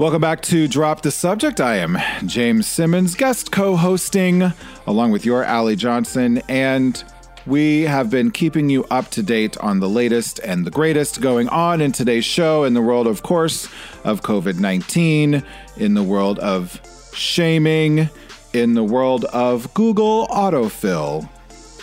[0.00, 1.60] Welcome back to Drop the Subject.
[1.60, 4.50] I am James Simmons, guest co hosting,
[4.86, 6.40] along with your Allie Johnson.
[6.48, 7.04] And
[7.44, 11.50] we have been keeping you up to date on the latest and the greatest going
[11.50, 13.66] on in today's show in the world, of course,
[14.02, 15.44] of COVID 19,
[15.76, 16.80] in the world of
[17.12, 18.08] shaming,
[18.54, 21.28] in the world of Google autofill,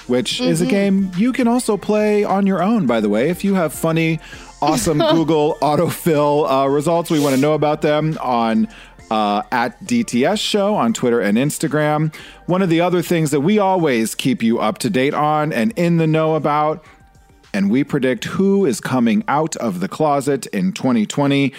[0.07, 0.71] which is a mm-hmm.
[0.71, 3.29] game you can also play on your own, by the way.
[3.29, 4.19] If you have funny,
[4.61, 8.67] awesome Google autofill uh, results, we want to know about them on.
[9.09, 12.13] Uh, at DTS Show on Twitter and Instagram.
[12.47, 15.71] One of the other things that we always keep you up to date on and
[15.77, 16.83] in the know about,
[17.53, 21.53] and we predict who is coming out of the closet in 2020.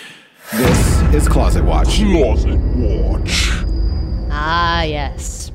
[0.53, 1.99] This is Closet Watch.
[1.99, 3.49] Closet Watch.
[4.31, 5.51] Ah, yes.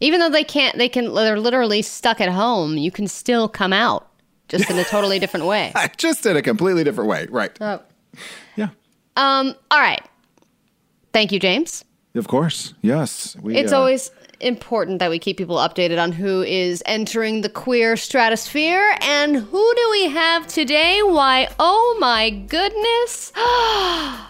[0.00, 3.74] Even though they can't, they can, they're literally stuck at home, you can still come
[3.74, 4.07] out
[4.48, 5.72] just in a totally different way.
[5.96, 7.56] Just in a completely different way, right?
[7.60, 7.80] Oh.
[8.56, 8.70] Yeah,
[9.16, 10.02] Um, all right.
[11.12, 11.84] Thank you, James.
[12.14, 12.74] of course.
[12.80, 17.42] Yes, we, It's uh, always important that we keep people updated on who is entering
[17.42, 18.96] the queer stratosphere.
[19.02, 21.00] And who do we have today?
[21.02, 23.32] Why, oh my goodness.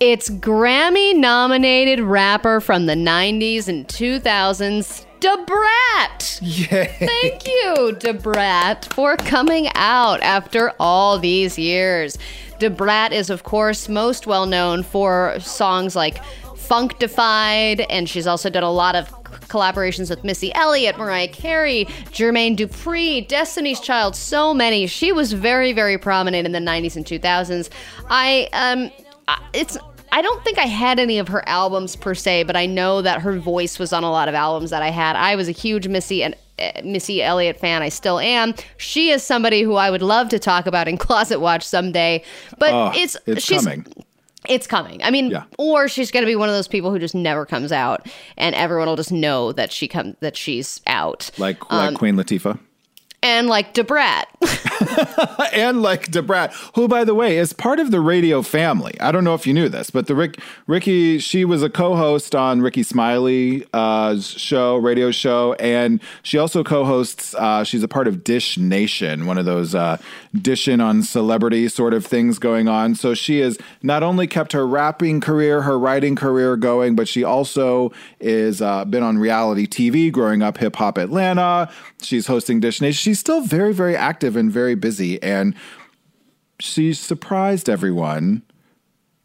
[0.00, 6.38] it's Grammy nominated rapper from the 90s and 2000s, Da Brat.
[6.42, 6.94] Yay.
[6.98, 12.18] Thank you, Da Brat, for coming out after all these years.
[12.58, 18.50] Da Brat is, of course, most well known for songs like Funkdafied, and she's also
[18.50, 19.08] done a lot of
[19.48, 24.86] collaborations with Missy Elliott, Mariah Carey, Jermaine Dupri, Destiny's Child, so many.
[24.86, 27.70] She was very, very prominent in the 90s and 2000s.
[28.10, 28.90] I, um,
[29.26, 29.78] I- it's.
[30.16, 33.20] I don't think I had any of her albums per se, but I know that
[33.22, 35.16] her voice was on a lot of albums that I had.
[35.16, 37.82] I was a huge Missy and uh, Missy Elliott fan.
[37.82, 38.54] I still am.
[38.76, 42.22] She is somebody who I would love to talk about in Closet Watch someday.
[42.58, 43.86] But Oh, it's it's she's coming.
[44.48, 45.02] it's coming.
[45.02, 45.44] I mean, Yeah.
[45.58, 48.06] or she's going to be one of those people who just never comes out,
[48.36, 51.30] and everyone will just know that she come that she's out.
[51.38, 52.56] Like like Um, Queen Latifah.
[53.24, 54.28] And like Da Brat.
[55.54, 59.00] and like Da Brat, who, by the way, is part of the radio family.
[59.00, 62.34] I don't know if you knew this, but the Rick Ricky, she was a co-host
[62.34, 67.34] on Rickey Smiley uh, show, radio show, and she also co-hosts.
[67.34, 69.96] Uh, she's a part of Dish Nation, one of those uh,
[70.34, 72.94] dishing on celebrity sort of things going on.
[72.94, 77.24] So she has not only kept her rapping career, her writing career going, but she
[77.24, 81.70] also is uh, been on reality TV, growing up hip hop Atlanta.
[82.02, 82.92] She's hosting Dish Nation.
[82.92, 85.54] She's still very, very active and very busy, and
[86.60, 88.42] she surprised everyone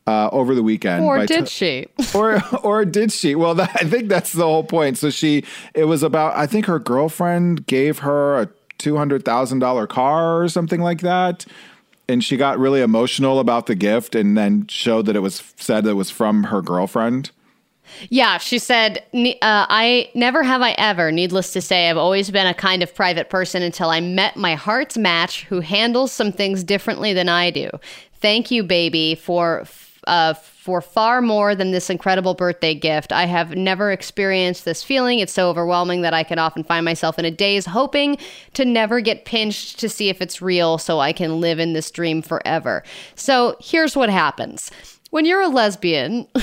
[0.08, 1.04] uh, over the weekend.
[1.04, 1.88] or did t- she?
[2.16, 3.36] or or did she?
[3.36, 4.98] Well, that, I think that's the whole point.
[4.98, 6.36] So she, it was about.
[6.36, 11.02] I think her girlfriend gave her a two hundred thousand dollar car or something like
[11.02, 11.46] that,
[12.08, 15.84] and she got really emotional about the gift, and then showed that it was said
[15.84, 17.32] that it was from her girlfriend.
[18.10, 22.48] Yeah, she said, uh, I never have I ever, needless to say, I've always been
[22.48, 26.64] a kind of private person until I met my heart's match who handles some things
[26.64, 27.70] differently than I do.
[28.16, 29.66] Thank you, baby, for.
[30.08, 33.12] Uh, for far more than this incredible birthday gift.
[33.12, 35.20] I have never experienced this feeling.
[35.20, 38.18] It's so overwhelming that I can often find myself in a daze hoping
[38.54, 41.90] to never get pinched to see if it's real so I can live in this
[41.92, 42.84] dream forever.
[43.16, 44.72] So here's what happens
[45.10, 46.28] when you're a lesbian.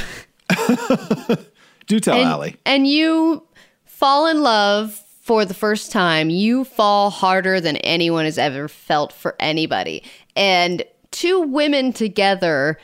[1.86, 2.56] Do tell and, Allie.
[2.64, 3.46] and you
[3.84, 4.92] fall in love
[5.26, 10.04] for the first time, you fall harder than anyone has ever felt for anybody.
[10.36, 12.78] And two women together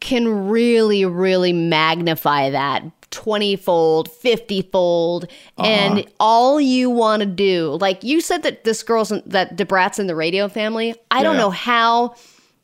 [0.00, 5.30] can really, really magnify that 20 fold, 50 fold.
[5.56, 9.64] And all you want to do, like you said that this girl's, in, that Da
[9.64, 10.94] Brat's in the radio family.
[11.10, 12.14] I don't know how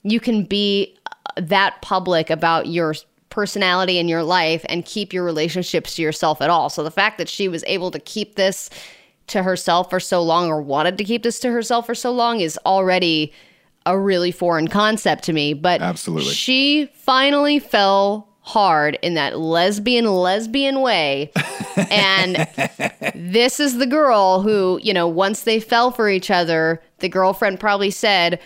[0.03, 2.95] you can be uh, that public about your
[3.35, 6.71] personality in your life and keep your relationships to yourself at all.
[6.71, 8.71] So the fact that she was able to keep this
[9.27, 12.39] to herself for so long or wanted to keep this to herself for so long
[12.39, 13.33] is already
[13.87, 15.53] a really foreign concept to me.
[15.53, 16.33] But Absolutely.
[16.33, 21.33] she finally fell hard in that lesbian lesbian way
[21.91, 22.47] and
[23.15, 27.59] this is the girl who you know once they fell for each other the girlfriend
[27.59, 28.39] probably said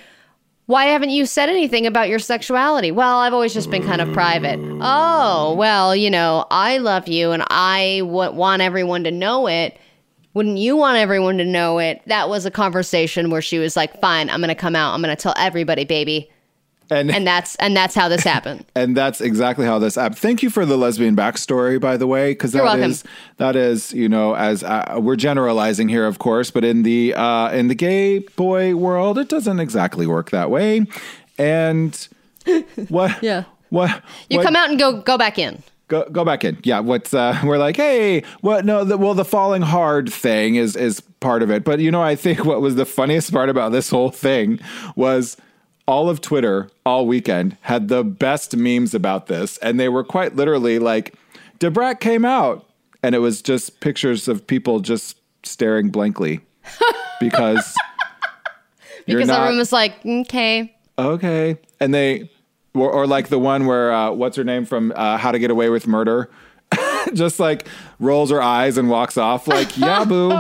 [0.69, 2.91] why haven't you said anything about your sexuality?
[2.91, 4.61] Well, I've always just been kind of private.
[4.83, 9.79] Oh, well, you know, I love you and I w- want everyone to know it.
[10.35, 12.03] Wouldn't you want everyone to know it?
[12.05, 14.93] That was a conversation where she was like, "Fine, I'm going to come out.
[14.93, 16.31] I'm going to tell everybody, baby."
[16.91, 18.65] And And that's and that's how this happened.
[18.75, 20.19] and that's exactly how this happened.
[20.19, 22.91] Thank you for the lesbian backstory, by the way, because that welcome.
[22.91, 23.05] is
[23.37, 27.51] that is you know as uh, we're generalizing here, of course, but in the uh,
[27.51, 30.87] in the gay boy world, it doesn't exactly work that way.
[31.37, 32.09] And
[32.89, 33.45] what Yeah.
[33.71, 35.63] What You what- come out and go go back in.
[35.89, 36.59] Go, go back in.
[36.65, 40.77] Yeah, what's uh we're like, hey, what no, the, well the falling hard thing is
[40.77, 41.65] is part of it.
[41.65, 44.61] But you know, I think what was the funniest part about this whole thing
[44.97, 45.37] was
[45.89, 50.37] all of Twitter all weekend had the best memes about this and they were quite
[50.37, 51.15] literally like
[51.59, 52.65] Da Brat came out.
[53.03, 56.41] And it was just pictures of people just staring blankly
[57.21, 57.75] because
[59.07, 60.77] Because not everyone was like, okay.
[60.99, 61.57] okay.
[61.81, 62.29] And they
[62.75, 65.51] or, or like the one where uh, what's her name from uh, how to get
[65.51, 66.29] away with murder?
[67.15, 67.67] Just like
[67.99, 70.33] rolls her eyes and walks off like yeah boo.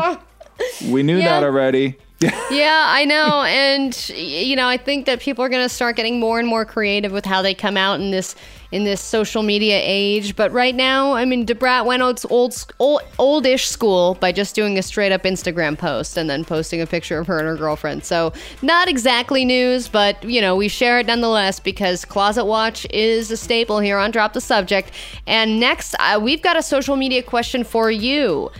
[0.90, 1.40] We knew Yeah.
[1.40, 3.42] that already Yeah, I know.
[3.44, 6.64] And you know, I think that people are going to start getting more and more
[6.64, 8.34] creative with how they come out in this
[8.72, 10.34] in this social media age.
[10.34, 14.54] But right now, I mean, Da Brat went old, old, old oldish school by just
[14.54, 17.56] doing a straight up Instagram post and then posting a picture of her and her
[17.56, 18.04] girlfriend.
[18.04, 18.32] So
[18.62, 23.36] not exactly news, but you know, we share it nonetheless because Closet Watch is a
[23.36, 24.90] staple here on Drop the Subject.
[25.26, 28.50] And next, uh, we've got a social media question for you.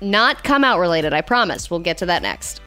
[0.00, 1.70] Not come out related, I promise.
[1.70, 2.62] We'll get to that next.